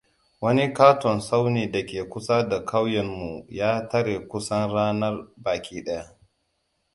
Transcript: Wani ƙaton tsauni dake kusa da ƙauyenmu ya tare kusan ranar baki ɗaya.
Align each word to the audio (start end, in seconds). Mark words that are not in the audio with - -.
Wani 0.41 0.73
ƙaton 0.73 1.19
tsauni 1.19 1.71
dake 1.71 2.03
kusa 2.09 2.49
da 2.49 2.65
ƙauyenmu 2.65 3.45
ya 3.49 3.89
tare 3.89 4.27
kusan 4.27 4.69
ranar 4.73 5.27
baki 5.37 5.81
ɗaya. 5.83 6.17